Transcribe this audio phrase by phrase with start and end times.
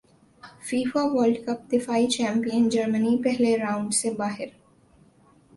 [0.67, 4.47] FIFA World Cup دفاعی champion جرمنی پہلے رانڈ سے ہی باہر